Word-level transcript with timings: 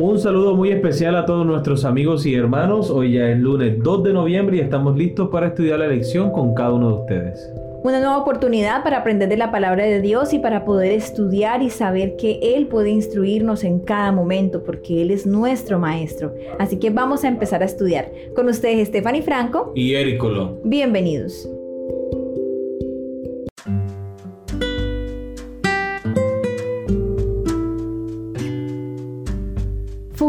Un 0.00 0.16
saludo 0.20 0.54
muy 0.54 0.70
especial 0.70 1.16
a 1.16 1.26
todos 1.26 1.44
nuestros 1.44 1.84
amigos 1.84 2.24
y 2.24 2.32
hermanos. 2.32 2.88
Hoy 2.88 3.14
ya 3.14 3.30
es 3.30 3.38
lunes 3.40 3.82
2 3.82 4.04
de 4.04 4.12
noviembre 4.12 4.58
y 4.58 4.60
estamos 4.60 4.96
listos 4.96 5.28
para 5.28 5.48
estudiar 5.48 5.80
la 5.80 5.88
lección 5.88 6.30
con 6.30 6.54
cada 6.54 6.72
uno 6.72 6.86
de 6.90 7.00
ustedes. 7.00 7.52
Una 7.82 7.98
nueva 7.98 8.18
oportunidad 8.18 8.84
para 8.84 8.98
aprender 8.98 9.28
de 9.28 9.36
la 9.36 9.50
palabra 9.50 9.86
de 9.86 10.00
Dios 10.00 10.32
y 10.32 10.38
para 10.38 10.64
poder 10.64 10.92
estudiar 10.92 11.64
y 11.64 11.70
saber 11.70 12.14
que 12.14 12.38
Él 12.40 12.68
puede 12.68 12.90
instruirnos 12.90 13.64
en 13.64 13.80
cada 13.80 14.12
momento 14.12 14.62
porque 14.62 15.02
Él 15.02 15.10
es 15.10 15.26
nuestro 15.26 15.80
maestro. 15.80 16.32
Así 16.60 16.78
que 16.78 16.90
vamos 16.90 17.24
a 17.24 17.28
empezar 17.28 17.62
a 17.62 17.66
estudiar. 17.66 18.12
Con 18.36 18.46
ustedes 18.46 18.86
Stephanie 18.86 19.22
Franco 19.22 19.72
y 19.74 19.94
Éricolo. 19.94 20.60
Bienvenidos. 20.62 21.50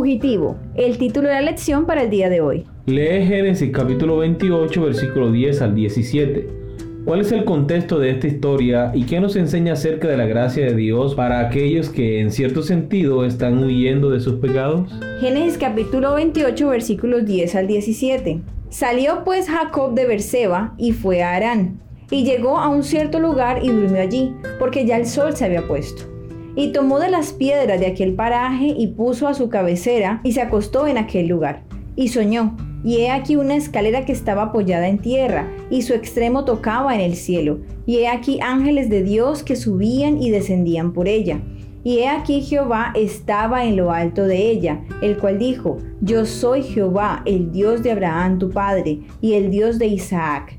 Fugitivo, 0.09 0.57
el 0.73 0.97
título 0.97 1.27
de 1.27 1.35
la 1.35 1.41
lección 1.41 1.85
para 1.85 2.01
el 2.01 2.09
día 2.09 2.29
de 2.29 2.41
hoy. 2.41 2.65
Lee 2.87 3.27
Génesis 3.27 3.69
capítulo 3.71 4.17
28, 4.17 4.81
versículo 4.81 5.31
10 5.31 5.61
al 5.61 5.75
17. 5.75 6.47
¿Cuál 7.05 7.21
es 7.21 7.31
el 7.31 7.45
contexto 7.45 7.99
de 7.99 8.09
esta 8.09 8.25
historia 8.25 8.91
y 8.95 9.03
qué 9.03 9.19
nos 9.19 9.35
enseña 9.35 9.73
acerca 9.73 10.07
de 10.07 10.17
la 10.17 10.25
gracia 10.25 10.65
de 10.65 10.73
Dios 10.73 11.13
para 11.13 11.41
aquellos 11.41 11.89
que 11.89 12.21
en 12.21 12.31
cierto 12.31 12.63
sentido 12.63 13.23
están 13.23 13.63
huyendo 13.63 14.09
de 14.09 14.19
sus 14.19 14.37
pecados? 14.39 14.91
Génesis 15.21 15.59
capítulo 15.59 16.15
28 16.15 16.69
versículos 16.69 17.27
10 17.27 17.53
al 17.53 17.67
17. 17.67 18.41
Salió 18.69 19.23
pues 19.23 19.47
Jacob 19.47 19.93
de 19.93 20.07
Berseba 20.07 20.73
y 20.79 20.93
fue 20.93 21.21
a 21.21 21.35
Harán, 21.35 21.81
y 22.09 22.23
llegó 22.25 22.57
a 22.57 22.69
un 22.69 22.81
cierto 22.81 23.19
lugar 23.19 23.63
y 23.63 23.69
durmió 23.69 24.01
allí, 24.01 24.33
porque 24.57 24.87
ya 24.87 24.97
el 24.97 25.05
sol 25.05 25.35
se 25.35 25.45
había 25.45 25.67
puesto. 25.67 26.18
Y 26.59 26.73
tomó 26.73 26.99
de 26.99 27.09
las 27.09 27.31
piedras 27.31 27.79
de 27.79 27.87
aquel 27.87 28.15
paraje 28.15 28.75
y 28.77 28.87
puso 28.87 29.29
a 29.29 29.33
su 29.33 29.47
cabecera 29.47 30.19
y 30.25 30.33
se 30.33 30.41
acostó 30.41 30.87
en 30.87 30.97
aquel 30.97 31.27
lugar. 31.27 31.63
Y 31.95 32.09
soñó, 32.09 32.57
y 32.83 32.97
he 32.97 33.11
aquí 33.11 33.37
una 33.37 33.55
escalera 33.55 34.03
que 34.03 34.11
estaba 34.11 34.43
apoyada 34.43 34.89
en 34.89 34.97
tierra, 34.97 35.49
y 35.69 35.83
su 35.83 35.93
extremo 35.93 36.43
tocaba 36.43 36.93
en 36.95 36.99
el 36.99 37.15
cielo, 37.15 37.59
y 37.85 37.99
he 37.99 38.09
aquí 38.09 38.41
ángeles 38.41 38.89
de 38.89 39.03
Dios 39.03 39.41
que 39.41 39.55
subían 39.55 40.21
y 40.21 40.31
descendían 40.31 40.91
por 40.91 41.07
ella. 41.07 41.39
Y 41.85 41.99
he 41.99 42.09
aquí 42.09 42.41
Jehová 42.41 42.91
estaba 42.93 43.63
en 43.63 43.77
lo 43.77 43.93
alto 43.93 44.27
de 44.27 44.51
ella, 44.51 44.81
el 45.01 45.17
cual 45.17 45.39
dijo, 45.39 45.77
Yo 46.01 46.25
soy 46.25 46.63
Jehová, 46.63 47.23
el 47.25 47.53
Dios 47.53 47.83
de 47.83 47.93
Abraham 47.93 48.37
tu 48.37 48.49
padre, 48.49 48.99
y 49.21 49.35
el 49.35 49.49
Dios 49.49 49.79
de 49.79 49.87
Isaac. 49.87 50.58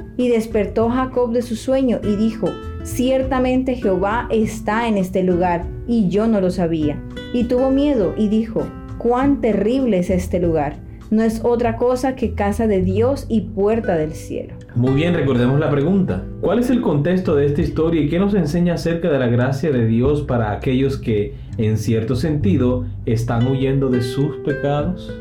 Y 0.21 0.27
despertó 0.27 0.87
Jacob 0.91 1.31
de 1.31 1.41
su 1.41 1.55
sueño 1.55 1.99
y 2.03 2.15
dijo, 2.15 2.47
Ciertamente 2.83 3.73
Jehová 3.73 4.27
está 4.29 4.87
en 4.87 4.99
este 4.99 5.23
lugar, 5.23 5.65
y 5.87 6.09
yo 6.09 6.27
no 6.27 6.39
lo 6.39 6.51
sabía. 6.51 7.01
Y 7.33 7.45
tuvo 7.45 7.71
miedo 7.71 8.13
y 8.15 8.27
dijo, 8.27 8.67
cuán 8.99 9.41
terrible 9.41 9.97
es 9.97 10.11
este 10.11 10.39
lugar. 10.39 10.75
No 11.09 11.23
es 11.23 11.41
otra 11.43 11.75
cosa 11.75 12.15
que 12.15 12.35
casa 12.35 12.67
de 12.67 12.83
Dios 12.83 13.25
y 13.29 13.41
puerta 13.41 13.97
del 13.97 14.11
cielo. 14.11 14.53
Muy 14.75 14.93
bien, 14.93 15.15
recordemos 15.15 15.59
la 15.59 15.71
pregunta. 15.71 16.23
¿Cuál 16.39 16.59
es 16.59 16.69
el 16.69 16.81
contexto 16.81 17.35
de 17.35 17.47
esta 17.47 17.61
historia 17.61 18.03
y 18.03 18.07
qué 18.07 18.19
nos 18.19 18.35
enseña 18.35 18.75
acerca 18.75 19.09
de 19.09 19.17
la 19.17 19.25
gracia 19.25 19.71
de 19.71 19.87
Dios 19.87 20.21
para 20.21 20.51
aquellos 20.51 20.99
que, 20.99 21.33
en 21.57 21.79
cierto 21.79 22.15
sentido, 22.15 22.85
están 23.07 23.47
huyendo 23.47 23.89
de 23.89 24.03
sus 24.03 24.35
pecados? 24.45 25.11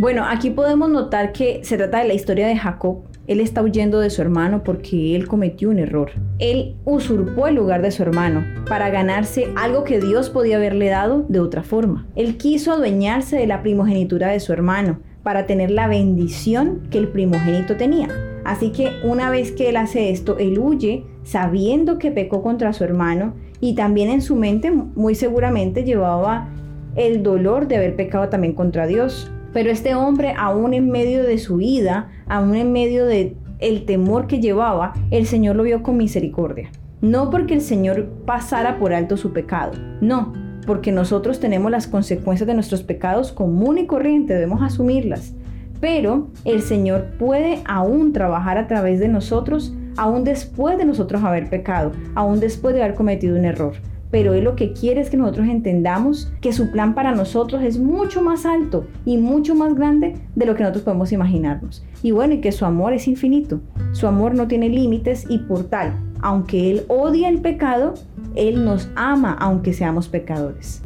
Bueno, 0.00 0.24
aquí 0.26 0.50
podemos 0.50 0.90
notar 0.90 1.30
que 1.30 1.60
se 1.62 1.76
trata 1.76 2.00
de 2.00 2.08
la 2.08 2.14
historia 2.14 2.48
de 2.48 2.56
Jacob, 2.56 3.04
él 3.26 3.40
está 3.40 3.62
huyendo 3.62 4.00
de 4.00 4.10
su 4.10 4.20
hermano 4.20 4.62
porque 4.64 5.16
él 5.16 5.26
cometió 5.26 5.70
un 5.70 5.78
error. 5.78 6.10
Él 6.38 6.76
usurpó 6.84 7.46
el 7.46 7.54
lugar 7.54 7.82
de 7.82 7.90
su 7.90 8.02
hermano 8.02 8.44
para 8.68 8.90
ganarse 8.90 9.48
algo 9.56 9.84
que 9.84 10.00
Dios 10.00 10.30
podía 10.30 10.56
haberle 10.56 10.88
dado 10.88 11.24
de 11.28 11.40
otra 11.40 11.62
forma. 11.62 12.06
Él 12.16 12.36
quiso 12.36 12.72
adueñarse 12.72 13.36
de 13.36 13.46
la 13.46 13.62
primogenitura 13.62 14.28
de 14.28 14.40
su 14.40 14.52
hermano 14.52 15.00
para 15.22 15.46
tener 15.46 15.70
la 15.70 15.88
bendición 15.88 16.82
que 16.90 16.98
el 16.98 17.08
primogénito 17.08 17.76
tenía. 17.76 18.08
Así 18.44 18.70
que 18.70 18.90
una 19.02 19.30
vez 19.30 19.52
que 19.52 19.70
él 19.70 19.76
hace 19.78 20.10
esto, 20.10 20.36
él 20.38 20.58
huye 20.58 21.04
sabiendo 21.22 21.98
que 21.98 22.10
pecó 22.10 22.42
contra 22.42 22.74
su 22.74 22.84
hermano 22.84 23.34
y 23.60 23.74
también 23.74 24.10
en 24.10 24.20
su 24.20 24.36
mente 24.36 24.70
muy 24.70 25.14
seguramente 25.14 25.84
llevaba 25.84 26.50
el 26.94 27.22
dolor 27.22 27.66
de 27.66 27.76
haber 27.76 27.96
pecado 27.96 28.28
también 28.28 28.52
contra 28.52 28.86
Dios. 28.86 29.30
Pero 29.54 29.70
este 29.70 29.94
hombre, 29.94 30.34
aún 30.36 30.74
en 30.74 30.90
medio 30.90 31.22
de 31.22 31.38
su 31.38 31.56
vida, 31.56 32.10
aún 32.26 32.56
en 32.56 32.72
medio 32.72 33.06
de 33.06 33.36
el 33.60 33.86
temor 33.86 34.26
que 34.26 34.40
llevaba, 34.40 34.92
el 35.12 35.26
Señor 35.26 35.54
lo 35.54 35.62
vio 35.62 35.82
con 35.82 35.96
misericordia. 35.96 36.70
No 37.00 37.30
porque 37.30 37.54
el 37.54 37.60
Señor 37.60 38.08
pasara 38.26 38.78
por 38.78 38.92
alto 38.92 39.16
su 39.16 39.32
pecado, 39.32 39.72
no, 40.00 40.32
porque 40.66 40.90
nosotros 40.90 41.38
tenemos 41.38 41.70
las 41.70 41.86
consecuencias 41.86 42.48
de 42.48 42.54
nuestros 42.54 42.82
pecados 42.82 43.30
común 43.30 43.78
y 43.78 43.86
corriente, 43.86 44.34
debemos 44.34 44.60
asumirlas. 44.60 45.34
Pero 45.80 46.30
el 46.44 46.60
Señor 46.60 47.12
puede 47.18 47.62
aún 47.64 48.12
trabajar 48.12 48.58
a 48.58 48.66
través 48.66 48.98
de 48.98 49.08
nosotros, 49.08 49.72
aún 49.96 50.24
después 50.24 50.78
de 50.78 50.84
nosotros 50.84 51.22
haber 51.22 51.48
pecado, 51.48 51.92
aún 52.16 52.40
después 52.40 52.74
de 52.74 52.82
haber 52.82 52.96
cometido 52.96 53.38
un 53.38 53.44
error 53.44 53.74
pero 54.14 54.32
Él 54.32 54.44
lo 54.44 54.54
que 54.54 54.72
quiere 54.72 55.00
es 55.00 55.10
que 55.10 55.16
nosotros 55.16 55.48
entendamos 55.48 56.32
que 56.40 56.52
su 56.52 56.70
plan 56.70 56.94
para 56.94 57.16
nosotros 57.16 57.64
es 57.64 57.80
mucho 57.80 58.22
más 58.22 58.46
alto 58.46 58.86
y 59.04 59.16
mucho 59.16 59.56
más 59.56 59.74
grande 59.74 60.14
de 60.36 60.46
lo 60.46 60.54
que 60.54 60.62
nosotros 60.62 60.84
podemos 60.84 61.10
imaginarnos. 61.10 61.84
Y 62.00 62.12
bueno, 62.12 62.34
y 62.34 62.40
que 62.40 62.52
su 62.52 62.64
amor 62.64 62.92
es 62.92 63.08
infinito. 63.08 63.60
Su 63.90 64.06
amor 64.06 64.36
no 64.36 64.46
tiene 64.46 64.68
límites 64.68 65.26
y 65.28 65.38
por 65.38 65.64
tal, 65.64 65.94
aunque 66.20 66.70
Él 66.70 66.84
odia 66.86 67.28
el 67.28 67.40
pecado, 67.40 67.94
Él 68.36 68.64
nos 68.64 68.88
ama 68.94 69.36
aunque 69.40 69.72
seamos 69.72 70.06
pecadores. 70.06 70.84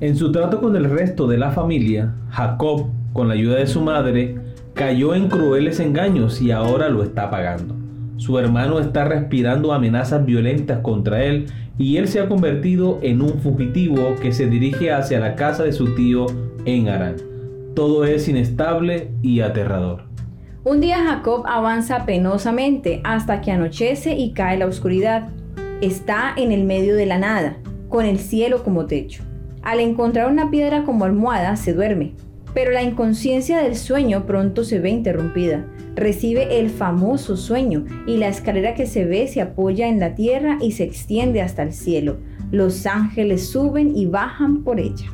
En 0.00 0.16
su 0.16 0.32
trato 0.32 0.62
con 0.62 0.74
el 0.76 0.88
resto 0.88 1.26
de 1.26 1.36
la 1.36 1.50
familia, 1.50 2.14
Jacob, 2.30 2.86
con 3.12 3.28
la 3.28 3.34
ayuda 3.34 3.56
de 3.56 3.66
su 3.66 3.82
madre, 3.82 4.47
cayó 4.78 5.12
en 5.12 5.28
crueles 5.28 5.80
engaños 5.80 6.40
y 6.40 6.52
ahora 6.52 6.88
lo 6.88 7.02
está 7.02 7.30
pagando. 7.30 7.74
Su 8.16 8.38
hermano 8.38 8.78
está 8.78 9.04
respirando 9.04 9.72
amenazas 9.72 10.24
violentas 10.24 10.78
contra 10.82 11.24
él 11.24 11.46
y 11.78 11.96
él 11.96 12.06
se 12.06 12.20
ha 12.20 12.28
convertido 12.28 13.00
en 13.02 13.20
un 13.20 13.40
fugitivo 13.40 14.14
que 14.22 14.30
se 14.30 14.46
dirige 14.46 14.92
hacia 14.92 15.18
la 15.18 15.34
casa 15.34 15.64
de 15.64 15.72
su 15.72 15.96
tío 15.96 16.26
en 16.64 16.88
Arán. 16.88 17.16
Todo 17.74 18.04
es 18.04 18.28
inestable 18.28 19.10
y 19.20 19.40
aterrador. 19.40 20.04
Un 20.62 20.80
día 20.80 20.98
Jacob 20.98 21.42
avanza 21.48 22.06
penosamente 22.06 23.00
hasta 23.02 23.40
que 23.40 23.50
anochece 23.50 24.14
y 24.14 24.32
cae 24.32 24.58
la 24.58 24.66
oscuridad. 24.66 25.30
Está 25.80 26.34
en 26.36 26.52
el 26.52 26.62
medio 26.64 26.94
de 26.94 27.06
la 27.06 27.18
nada, 27.18 27.56
con 27.88 28.04
el 28.04 28.20
cielo 28.20 28.62
como 28.62 28.86
techo. 28.86 29.24
Al 29.62 29.80
encontrar 29.80 30.30
una 30.30 30.50
piedra 30.50 30.84
como 30.84 31.04
almohada, 31.04 31.56
se 31.56 31.72
duerme. 31.72 32.14
Pero 32.58 32.72
la 32.72 32.82
inconsciencia 32.82 33.62
del 33.62 33.76
sueño 33.76 34.26
pronto 34.26 34.64
se 34.64 34.80
ve 34.80 34.90
interrumpida. 34.90 35.64
Recibe 35.94 36.58
el 36.58 36.70
famoso 36.70 37.36
sueño 37.36 37.84
y 38.04 38.16
la 38.16 38.26
escalera 38.26 38.74
que 38.74 38.86
se 38.86 39.04
ve 39.04 39.28
se 39.28 39.40
apoya 39.40 39.86
en 39.86 40.00
la 40.00 40.16
tierra 40.16 40.58
y 40.60 40.72
se 40.72 40.82
extiende 40.82 41.40
hasta 41.40 41.62
el 41.62 41.72
cielo. 41.72 42.16
Los 42.50 42.84
ángeles 42.86 43.48
suben 43.48 43.96
y 43.96 44.06
bajan 44.06 44.64
por 44.64 44.80
ella. 44.80 45.06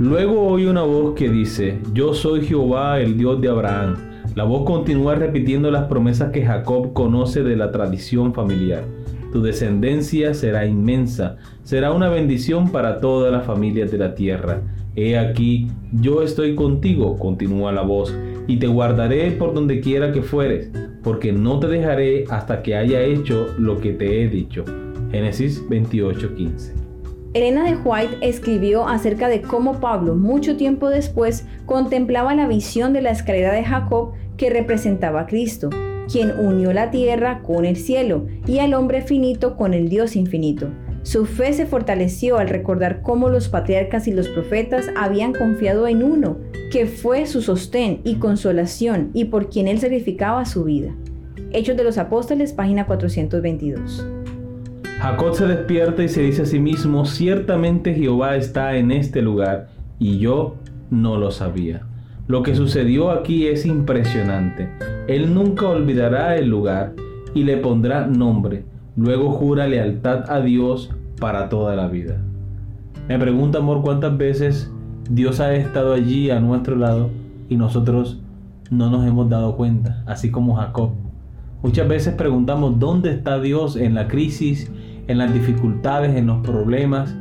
Luego 0.00 0.44
oye 0.44 0.68
una 0.68 0.82
voz 0.82 1.14
que 1.14 1.28
dice, 1.28 1.78
Yo 1.92 2.14
soy 2.14 2.44
Jehová, 2.44 2.98
el 2.98 3.16
Dios 3.16 3.40
de 3.40 3.48
Abraham. 3.48 3.94
La 4.34 4.42
voz 4.42 4.64
continúa 4.64 5.14
repitiendo 5.14 5.70
las 5.70 5.84
promesas 5.84 6.32
que 6.32 6.44
Jacob 6.44 6.92
conoce 6.94 7.44
de 7.44 7.54
la 7.54 7.70
tradición 7.70 8.34
familiar. 8.34 8.82
Tu 9.30 9.40
descendencia 9.40 10.34
será 10.34 10.66
inmensa, 10.66 11.36
será 11.62 11.92
una 11.92 12.08
bendición 12.08 12.70
para 12.70 12.98
todas 13.00 13.30
las 13.30 13.46
familias 13.46 13.92
de 13.92 13.98
la 13.98 14.16
tierra. 14.16 14.62
He 14.98 15.18
aquí, 15.18 15.68
yo 15.92 16.22
estoy 16.22 16.54
contigo, 16.54 17.18
continúa 17.18 17.70
la 17.70 17.82
voz, 17.82 18.16
y 18.46 18.56
te 18.56 18.66
guardaré 18.66 19.30
por 19.32 19.52
donde 19.52 19.80
quiera 19.80 20.10
que 20.10 20.22
fueres, 20.22 20.70
porque 21.02 21.32
no 21.32 21.60
te 21.60 21.66
dejaré 21.66 22.24
hasta 22.30 22.62
que 22.62 22.76
haya 22.76 23.02
hecho 23.02 23.48
lo 23.58 23.78
que 23.78 23.92
te 23.92 24.22
he 24.22 24.28
dicho. 24.28 24.64
Génesis 25.10 25.62
28:15. 25.68 26.72
Elena 27.34 27.64
de 27.64 27.76
White 27.76 28.16
escribió 28.22 28.88
acerca 28.88 29.28
de 29.28 29.42
cómo 29.42 29.80
Pablo, 29.80 30.14
mucho 30.14 30.56
tiempo 30.56 30.88
después, 30.88 31.46
contemplaba 31.66 32.34
la 32.34 32.48
visión 32.48 32.94
de 32.94 33.02
la 33.02 33.10
escalera 33.10 33.52
de 33.52 33.64
Jacob 33.64 34.12
que 34.38 34.48
representaba 34.48 35.20
a 35.20 35.26
Cristo, 35.26 35.68
quien 36.10 36.32
unió 36.38 36.72
la 36.72 36.90
tierra 36.90 37.42
con 37.42 37.66
el 37.66 37.76
cielo 37.76 38.28
y 38.46 38.60
al 38.60 38.72
hombre 38.72 39.02
finito 39.02 39.56
con 39.56 39.74
el 39.74 39.90
Dios 39.90 40.16
infinito. 40.16 40.68
Su 41.06 41.24
fe 41.24 41.52
se 41.52 41.66
fortaleció 41.66 42.36
al 42.38 42.48
recordar 42.48 43.00
cómo 43.00 43.28
los 43.28 43.48
patriarcas 43.48 44.08
y 44.08 44.12
los 44.12 44.26
profetas 44.26 44.90
habían 44.96 45.32
confiado 45.32 45.86
en 45.86 46.02
uno, 46.02 46.38
que 46.72 46.86
fue 46.86 47.26
su 47.26 47.42
sostén 47.42 48.00
y 48.02 48.16
consolación 48.16 49.10
y 49.14 49.26
por 49.26 49.48
quien 49.48 49.68
él 49.68 49.78
sacrificaba 49.78 50.44
su 50.46 50.64
vida. 50.64 50.96
Hechos 51.52 51.76
de 51.76 51.84
los 51.84 51.96
Apóstoles, 51.98 52.52
página 52.52 52.86
422. 52.86 54.04
Jacob 54.98 55.32
se 55.36 55.46
despierta 55.46 56.02
y 56.02 56.08
se 56.08 56.22
dice 56.22 56.42
a 56.42 56.46
sí 56.46 56.58
mismo, 56.58 57.04
ciertamente 57.04 57.94
Jehová 57.94 58.34
está 58.34 58.76
en 58.76 58.90
este 58.90 59.22
lugar 59.22 59.68
y 60.00 60.18
yo 60.18 60.56
no 60.90 61.18
lo 61.18 61.30
sabía. 61.30 61.86
Lo 62.26 62.42
que 62.42 62.56
sucedió 62.56 63.12
aquí 63.12 63.46
es 63.46 63.64
impresionante. 63.64 64.70
Él 65.06 65.32
nunca 65.32 65.68
olvidará 65.68 66.36
el 66.36 66.48
lugar 66.48 66.94
y 67.32 67.44
le 67.44 67.58
pondrá 67.58 68.08
nombre. 68.08 68.64
Luego 68.96 69.30
jura 69.30 69.66
lealtad 69.66 70.30
a 70.30 70.40
Dios 70.40 70.90
para 71.20 71.50
toda 71.50 71.76
la 71.76 71.86
vida. 71.86 72.16
Me 73.08 73.18
pregunta, 73.18 73.58
amor, 73.58 73.82
cuántas 73.82 74.16
veces 74.16 74.72
Dios 75.10 75.38
ha 75.40 75.54
estado 75.54 75.92
allí 75.92 76.30
a 76.30 76.40
nuestro 76.40 76.76
lado 76.76 77.10
y 77.50 77.56
nosotros 77.56 78.22
no 78.70 78.88
nos 78.88 79.06
hemos 79.06 79.28
dado 79.28 79.54
cuenta, 79.54 80.02
así 80.06 80.30
como 80.30 80.56
Jacob. 80.56 80.92
Muchas 81.62 81.86
veces 81.86 82.14
preguntamos 82.14 82.78
dónde 82.78 83.12
está 83.12 83.38
Dios 83.38 83.76
en 83.76 83.94
la 83.94 84.08
crisis, 84.08 84.72
en 85.08 85.18
las 85.18 85.32
dificultades, 85.34 86.16
en 86.16 86.26
los 86.26 86.38
problemas, 86.38 87.14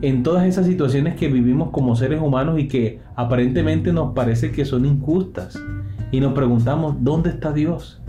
en 0.00 0.22
todas 0.22 0.46
esas 0.46 0.64
situaciones 0.64 1.16
que 1.16 1.28
vivimos 1.28 1.70
como 1.72 1.94
seres 1.94 2.22
humanos 2.22 2.58
y 2.58 2.68
que 2.68 3.00
aparentemente 3.16 3.92
nos 3.92 4.14
parece 4.14 4.50
que 4.50 4.64
son 4.64 4.86
injustas. 4.86 5.62
Y 6.10 6.20
nos 6.20 6.32
preguntamos, 6.32 6.96
¿dónde 7.00 7.28
está 7.28 7.52
Dios? 7.52 8.00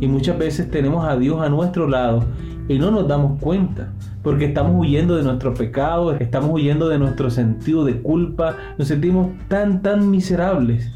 Y 0.00 0.06
muchas 0.06 0.38
veces 0.38 0.70
tenemos 0.70 1.04
a 1.04 1.16
Dios 1.16 1.42
a 1.42 1.48
nuestro 1.48 1.88
lado 1.88 2.24
y 2.70 2.78
no 2.78 2.92
nos 2.92 3.08
damos 3.08 3.40
cuenta, 3.40 3.88
porque 4.22 4.44
estamos 4.44 4.76
huyendo 4.76 5.16
de 5.16 5.24
nuestro 5.24 5.54
pecado, 5.54 6.12
estamos 6.12 6.50
huyendo 6.52 6.88
de 6.88 7.00
nuestro 7.00 7.28
sentido 7.28 7.84
de 7.84 8.00
culpa, 8.00 8.54
nos 8.78 8.86
sentimos 8.86 9.30
tan, 9.48 9.82
tan 9.82 10.08
miserables 10.08 10.88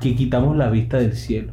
que 0.00 0.16
quitamos 0.16 0.56
la 0.56 0.70
vista 0.70 0.96
del 0.96 1.12
cielo, 1.12 1.52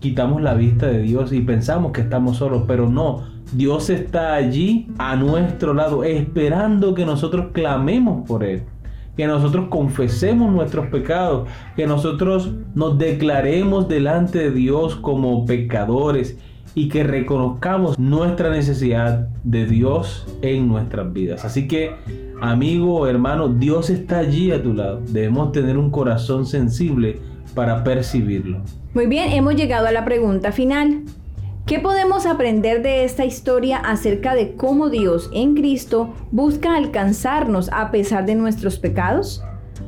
quitamos 0.00 0.40
la 0.40 0.54
vista 0.54 0.86
de 0.86 1.02
Dios 1.02 1.30
y 1.34 1.40
pensamos 1.42 1.92
que 1.92 2.00
estamos 2.00 2.38
solos, 2.38 2.62
pero 2.66 2.88
no, 2.88 3.24
Dios 3.52 3.90
está 3.90 4.32
allí 4.32 4.88
a 4.96 5.14
nuestro 5.14 5.74
lado, 5.74 6.02
esperando 6.02 6.94
que 6.94 7.04
nosotros 7.04 7.48
clamemos 7.52 8.26
por 8.26 8.44
Él, 8.44 8.62
que 9.14 9.26
nosotros 9.26 9.66
confesemos 9.68 10.50
nuestros 10.50 10.86
pecados, 10.86 11.46
que 11.76 11.86
nosotros 11.86 12.50
nos 12.74 12.96
declaremos 12.96 13.88
delante 13.88 14.38
de 14.38 14.50
Dios 14.52 14.96
como 14.96 15.44
pecadores 15.44 16.38
y 16.74 16.88
que 16.88 17.04
reconozcamos 17.04 17.98
nuestra 17.98 18.50
necesidad 18.50 19.28
de 19.44 19.66
Dios 19.66 20.26
en 20.42 20.68
nuestras 20.68 21.12
vidas. 21.12 21.44
Así 21.44 21.68
que, 21.68 21.92
amigo, 22.40 23.06
hermano, 23.06 23.48
Dios 23.48 23.90
está 23.90 24.18
allí 24.18 24.52
a 24.52 24.62
tu 24.62 24.74
lado. 24.74 25.00
Debemos 25.08 25.52
tener 25.52 25.78
un 25.78 25.90
corazón 25.90 26.46
sensible 26.46 27.18
para 27.54 27.82
percibirlo. 27.82 28.60
Muy 28.94 29.06
bien, 29.06 29.32
hemos 29.32 29.56
llegado 29.56 29.86
a 29.86 29.92
la 29.92 30.04
pregunta 30.04 30.52
final. 30.52 31.02
¿Qué 31.66 31.80
podemos 31.80 32.26
aprender 32.26 32.82
de 32.82 33.04
esta 33.04 33.24
historia 33.24 33.78
acerca 33.78 34.36
de 34.36 34.54
cómo 34.54 34.88
Dios 34.88 35.30
en 35.32 35.54
Cristo 35.54 36.14
busca 36.30 36.76
alcanzarnos 36.76 37.70
a 37.72 37.90
pesar 37.90 38.24
de 38.24 38.36
nuestros 38.36 38.78
pecados? 38.78 39.42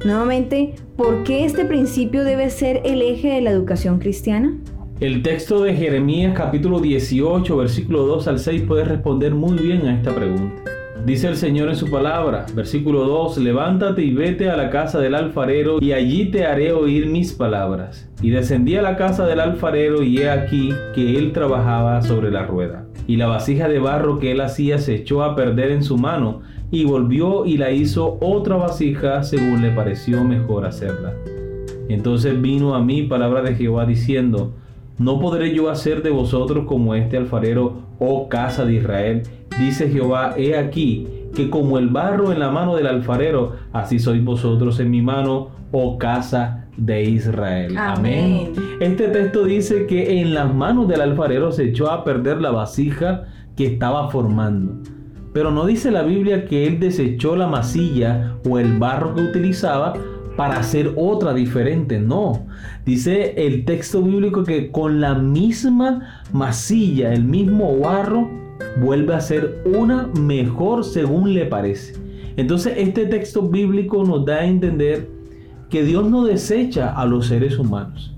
Nuevamente, 0.05 0.75
¿por 0.97 1.23
qué 1.23 1.45
este 1.45 1.65
principio 1.65 2.25
debe 2.25 2.51
ser 2.51 2.83
el 2.85 3.01
eje 3.01 3.29
de 3.29 3.43
la 3.43 3.51
educación 3.51 4.01
cristiana? 4.01 4.57
El 5.01 5.23
texto 5.23 5.63
de 5.63 5.75
Jeremías 5.75 6.35
capítulo 6.37 6.81
18, 6.81 7.57
versículo 7.57 8.05
2 8.05 8.27
al 8.27 8.41
6 8.41 8.63
puede 8.63 8.83
responder 8.83 9.33
muy 9.33 9.57
bien 9.57 9.87
a 9.87 9.95
esta 9.95 10.13
pregunta. 10.13 10.61
Dice 11.07 11.29
el 11.29 11.37
Señor 11.37 11.69
en 11.69 11.77
su 11.77 11.89
palabra, 11.89 12.47
versículo 12.53 13.05
2, 13.05 13.39
levántate 13.39 14.03
y 14.03 14.13
vete 14.13 14.51
a 14.51 14.57
la 14.57 14.71
casa 14.71 14.99
del 14.99 15.15
alfarero 15.15 15.79
y 15.81 15.93
allí 15.93 16.33
te 16.33 16.47
haré 16.47 16.73
oír 16.73 17.07
mis 17.07 17.33
palabras. 17.33 18.11
Y 18.23 18.31
descendí 18.31 18.75
a 18.75 18.83
la 18.83 18.97
casa 18.97 19.25
del 19.25 19.39
alfarero 19.39 20.03
y 20.03 20.19
he 20.19 20.31
aquí 20.31 20.71
que 20.97 21.17
él 21.17 21.31
trabajaba 21.31 22.03
sobre 22.03 22.33
la 22.33 22.45
rueda. 22.45 22.89
Y 23.07 23.19
la 23.19 23.29
vasija 23.29 23.69
de 23.69 23.79
barro 23.79 24.19
que 24.19 24.33
él 24.33 24.41
hacía 24.41 24.79
se 24.79 24.97
echó 24.97 25.23
a 25.23 25.37
perder 25.37 25.71
en 25.71 25.85
su 25.85 25.97
mano 25.97 26.41
y 26.73 26.87
volvió 26.87 27.47
y 27.47 27.57
la 27.57 27.71
hizo 27.71 28.19
otra 28.21 28.57
vasija 28.57 29.23
según 29.23 29.63
le 29.63 29.71
pareció 29.71 30.25
mejor 30.25 30.67
hacerla. 30.67 31.15
Entonces 31.89 32.43
vino 32.43 32.75
a 32.75 32.83
mí 32.83 33.05
palabra 33.05 33.43
de 33.43 33.55
Jehová 33.55 33.87
diciendo, 33.87 34.55
no 34.99 35.21
podré 35.21 35.55
yo 35.55 35.71
hacer 35.71 36.03
de 36.03 36.11
vosotros 36.11 36.67
como 36.67 36.95
este 36.95 37.17
alfarero, 37.17 37.83
oh 37.99 38.29
casa 38.29 38.65
de 38.65 38.75
Israel. 38.75 39.23
Dice 39.59 39.89
Jehová, 39.89 40.35
he 40.37 40.57
aquí 40.57 41.07
que 41.35 41.51
como 41.51 41.79
el 41.79 41.89
barro 41.89 42.33
en 42.33 42.41
la 42.41 42.51
mano 42.51 42.75
del 42.75 42.87
alfarero, 42.87 43.53
así 43.73 43.99
sois 43.99 44.25
vosotros 44.25 44.81
en 44.81 44.91
mi 44.91 45.03
mano, 45.03 45.51
oh 45.73 45.99
casa 45.99 46.67
de 46.77 47.03
Israel. 47.05 47.77
Amén. 47.77 48.53
Este 48.81 49.09
texto 49.09 49.45
dice 49.45 49.87
que 49.87 50.21
en 50.21 50.35
las 50.35 50.53
manos 50.55 50.89
del 50.89 51.01
alfarero 51.01 51.53
se 51.53 51.65
echó 51.65 51.91
a 51.91 52.05
perder 52.05 52.41
la 52.41 52.51
vasija 52.51 53.25
que 53.57 53.67
estaba 53.67 54.09
formando. 54.11 54.83
Pero 55.33 55.51
no 55.51 55.67
dice 55.67 55.91
la 55.91 56.03
Biblia 56.03 56.47
que 56.47 56.67
él 56.67 56.81
desechó 56.81 57.37
la 57.37 57.47
masilla 57.47 58.37
o 58.49 58.59
el 58.59 58.79
barro 58.79 59.15
que 59.15 59.23
utilizaba 59.23 59.93
para 60.39 60.61
hacer 60.61 60.93
otra 60.95 61.35
diferente. 61.35 61.99
No. 61.99 62.47
Dice 62.87 63.35
el 63.45 63.65
texto 63.65 64.01
bíblico 64.01 64.45
que 64.45 64.71
con 64.71 65.01
la 65.01 65.17
misma 65.17 66.23
masilla, 66.33 67.13
el 67.13 67.25
mismo 67.25 67.77
barro, 67.81 68.31
vuelve 68.81 69.15
a 69.15 69.21
ser 69.21 69.65
una 69.65 70.07
mejor 70.21 70.85
según 70.85 71.35
le 71.35 71.47
parece. 71.47 71.95
Entonces 72.37 72.75
este 72.77 73.07
texto 73.07 73.49
bíblico 73.49 74.05
nos 74.05 74.25
da 74.27 74.37
a 74.37 74.47
entender 74.47 75.11
que 75.71 75.83
Dios 75.83 76.09
no 76.09 76.25
desecha 76.25 76.95
a 76.95 77.05
los 77.05 77.27
seres 77.27 77.59
humanos. 77.59 78.15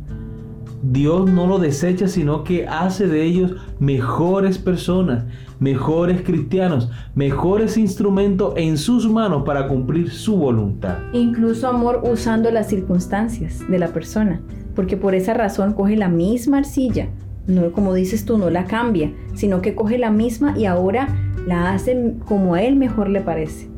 Dios 0.82 1.30
no 1.30 1.46
lo 1.46 1.58
desecha, 1.58 2.08
sino 2.08 2.42
que 2.42 2.66
hace 2.66 3.06
de 3.06 3.22
ellos 3.22 3.56
mejores 3.78 4.58
personas, 4.58 5.24
mejores 5.58 6.22
cristianos, 6.22 6.90
mejores 7.14 7.76
instrumentos 7.76 8.54
en 8.56 8.78
sus 8.78 9.08
manos 9.10 9.42
para 9.44 9.68
cumplir 9.68 10.10
su 10.10 10.36
voluntad. 10.36 10.98
Incluso 11.12 11.68
amor 11.68 12.00
usando 12.02 12.50
las 12.50 12.68
circunstancias 12.68 13.60
de 13.68 13.78
la 13.78 13.88
persona, 13.88 14.40
porque 14.74 14.96
por 14.96 15.14
esa 15.14 15.34
razón 15.34 15.74
coge 15.74 15.96
la 15.96 16.08
misma 16.08 16.58
arcilla, 16.58 17.08
no 17.46 17.72
como 17.72 17.94
dices 17.94 18.24
tú, 18.24 18.38
no 18.38 18.48
la 18.48 18.64
cambia, 18.64 19.12
sino 19.34 19.60
que 19.60 19.74
coge 19.74 19.98
la 19.98 20.10
misma 20.10 20.56
y 20.56 20.64
ahora 20.64 21.08
la 21.46 21.72
hace 21.72 22.14
como 22.26 22.54
a 22.54 22.62
él 22.62 22.76
mejor 22.76 23.08
le 23.08 23.20
parece. 23.20 23.69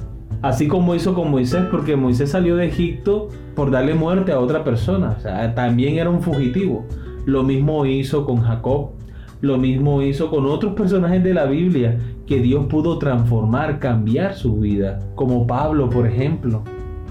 Así 0.43 0.67
como 0.67 0.95
hizo 0.97 1.15
con 1.15 1.31
Moisés, 1.31 1.65
porque 1.71 1.95
Moisés 1.95 2.31
salió 2.31 2.57
de 2.57 2.67
Egipto 2.67 3.29
por 3.55 3.71
darle 3.71 3.95
muerte 3.95 4.33
a 4.33 4.41
otra 4.41 4.65
persona. 4.65 5.17
También 5.55 5.99
era 5.99 6.11
un 6.11 6.21
fugitivo. 6.21 6.85
Lo 7.27 7.45
mismo 7.45 7.87
hizo 7.87 8.25
con 8.25 8.43
Jacob. 8.43 8.91
Lo 9.41 9.59
mismo 9.59 10.03
hizo 10.03 10.31
con 10.31 10.47
otros 10.47 10.75
personajes 10.75 11.23
de 11.23 11.35
la 11.35 11.47
Biblia 11.47 11.97
que 12.27 12.41
Dios 12.41 12.67
pudo 12.67 12.99
transformar, 12.99 13.79
cambiar 13.79 14.35
su 14.35 14.57
vida. 14.57 14.99
Como 15.15 15.47
Pablo, 15.47 15.89
por 15.89 16.07
ejemplo. 16.09 16.63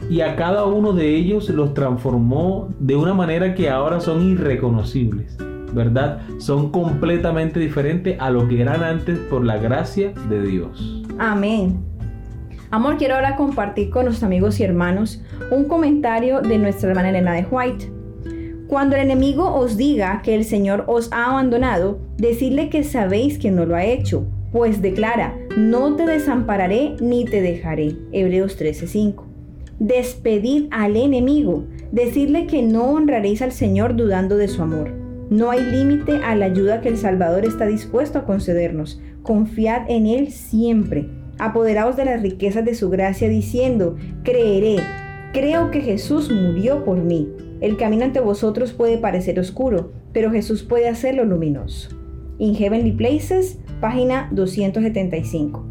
Y 0.10 0.22
a 0.22 0.36
cada 0.36 0.66
uno 0.66 0.92
de 0.92 1.16
ellos 1.16 1.50
los 1.50 1.74
transformó 1.74 2.70
de 2.80 2.98
una 2.98 3.14
manera 3.14 3.56
que 3.56 3.70
ahora 3.70 4.02
son 4.02 4.30
irreconocibles. 4.30 5.38
¿Verdad? 5.74 6.20
Son 6.38 6.70
completamente 6.70 7.62
diferentes 7.62 8.20
a 8.20 8.30
lo 8.30 8.46
que 8.50 8.62
eran 8.62 8.84
antes 8.84 9.18
por 9.18 9.46
la 9.46 9.58
gracia 9.58 10.12
de 10.30 10.42
Dios. 10.42 11.02
Amén. 11.18 11.91
Amor, 12.74 12.96
quiero 12.98 13.16
ahora 13.16 13.36
compartir 13.36 13.90
con 13.90 14.06
nuestros 14.06 14.24
amigos 14.24 14.58
y 14.58 14.64
hermanos 14.64 15.22
un 15.52 15.66
comentario 15.66 16.40
de 16.40 16.58
nuestra 16.58 16.90
hermana 16.90 17.10
Elena 17.10 17.34
de 17.34 17.46
White. 17.52 17.92
Cuando 18.68 18.96
el 18.96 19.02
enemigo 19.02 19.54
os 19.54 19.76
diga 19.76 20.22
que 20.24 20.36
el 20.36 20.46
Señor 20.46 20.86
os 20.88 21.12
ha 21.12 21.32
abandonado, 21.32 22.00
decidle 22.16 22.70
que 22.70 22.86
sabéis 22.86 23.38
que 23.38 23.52
no 23.52 23.66
lo 23.66 23.76
ha 23.76 23.84
hecho, 23.84 24.26
pues 24.54 24.82
declara, 24.82 25.36
no 25.58 25.98
te 25.98 26.06
desampararé 26.06 26.96
ni 27.02 27.26
te 27.26 27.42
dejaré. 27.42 27.98
Hebreos 28.14 28.58
13:5. 28.58 29.26
Despedid 29.80 30.68
al 30.72 30.96
enemigo, 30.96 31.66
decirle 31.92 32.48
que 32.48 32.62
no 32.62 32.86
honraréis 32.92 33.42
al 33.42 33.52
Señor 33.52 33.98
dudando 33.98 34.38
de 34.38 34.48
su 34.48 34.62
amor. 34.62 34.92
No 35.30 35.52
hay 35.52 35.62
límite 35.62 36.22
a 36.24 36.38
la 36.38 36.46
ayuda 36.46 36.80
que 36.80 36.88
el 36.88 36.98
Salvador 36.98 37.44
está 37.44 37.66
dispuesto 37.66 38.20
a 38.20 38.26
concedernos. 38.26 39.02
Confiad 39.24 39.90
en 39.90 40.06
Él 40.06 40.32
siempre 40.32 41.10
apoderaos 41.42 41.98
de 41.98 42.06
las 42.06 42.22
riquezas 42.22 42.64
de 42.64 42.76
su 42.76 42.90
gracia, 42.90 43.28
diciendo, 43.28 43.96
creeré, 44.24 44.78
creo 45.34 45.72
que 45.72 45.82
Jesús 45.82 46.32
murió 46.32 46.86
por 46.86 47.00
mí. 47.00 47.28
El 47.62 47.78
camino 47.78 48.06
ante 48.06 48.20
vosotros 48.20 48.74
puede 48.74 49.00
parecer 49.00 49.40
oscuro, 49.40 49.92
pero 50.14 50.32
Jesús 50.32 50.62
puede 50.62 50.88
hacerlo 50.88 51.26
luminoso. 51.26 51.90
In 52.38 52.56
Heavenly 52.56 52.92
Places, 52.92 53.60
página 53.80 54.30
275. 54.32 55.66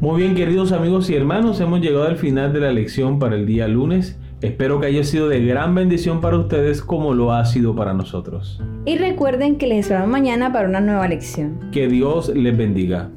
Muy 0.00 0.20
bien, 0.20 0.34
queridos 0.34 0.72
amigos 0.72 1.08
y 1.08 1.14
hermanos, 1.14 1.58
hemos 1.60 1.80
llegado 1.80 2.04
al 2.04 2.18
final 2.18 2.52
de 2.52 2.60
la 2.60 2.72
lección 2.72 3.18
para 3.18 3.36
el 3.36 3.46
día 3.46 3.66
lunes. 3.66 4.18
Espero 4.42 4.78
que 4.78 4.88
haya 4.88 5.04
sido 5.04 5.30
de 5.30 5.42
gran 5.42 5.74
bendición 5.74 6.20
para 6.20 6.36
ustedes 6.36 6.82
como 6.82 7.14
lo 7.14 7.32
ha 7.32 7.46
sido 7.46 7.74
para 7.74 7.94
nosotros. 7.94 8.60
Y 8.84 8.98
recuerden 8.98 9.56
que 9.56 9.66
les 9.66 9.86
esperamos 9.86 10.10
mañana 10.10 10.52
para 10.52 10.68
una 10.68 10.80
nueva 10.80 11.08
lección. 11.08 11.70
Que 11.72 11.88
Dios 11.88 12.28
les 12.28 12.54
bendiga. 12.54 13.10